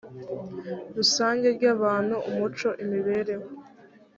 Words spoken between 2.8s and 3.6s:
imibereho